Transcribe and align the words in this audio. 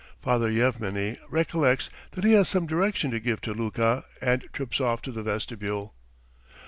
Father 0.19 0.49
Yevmeny 0.49 1.19
recollects 1.29 1.91
that 2.13 2.23
he 2.23 2.31
has 2.31 2.49
some 2.49 2.65
direction 2.65 3.11
to 3.11 3.19
give 3.19 3.39
to 3.41 3.53
Luka, 3.53 4.03
and 4.19 4.49
trips 4.51 4.81
off 4.81 4.99
to 5.03 5.11
the 5.11 5.21
vestibule. 5.21 5.93